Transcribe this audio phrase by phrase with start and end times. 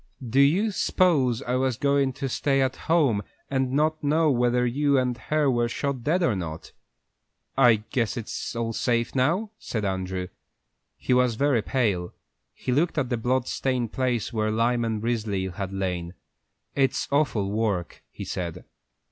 [0.27, 4.97] "Do you s'pose I was goin' to stay at home, and not know whether you
[4.97, 6.71] and her were shot dead or not?"
[7.55, 10.29] "I guess it's all safe now," said Andrew.
[10.97, 12.15] He was very pale.
[12.55, 16.15] He looked at the blood stained place where Lyman Risley had lain.
[16.75, 18.65] "It's awful work," he said.